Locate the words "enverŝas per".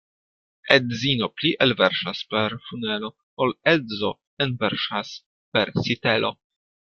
4.47-5.75